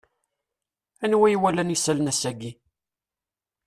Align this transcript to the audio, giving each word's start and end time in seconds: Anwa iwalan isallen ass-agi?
Anwa 1.03 1.27
iwalan 1.35 1.73
isallen 1.75 2.11
ass-agi? 2.11 2.51